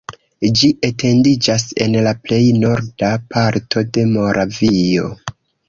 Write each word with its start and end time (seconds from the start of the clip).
Ĝi 0.61 0.69
etendiĝas 0.87 1.65
en 1.85 1.99
la 2.09 2.15
plej 2.25 2.41
norda 2.63 3.13
parto 3.37 3.87
de 3.99 4.09
Moravio. 4.17 5.15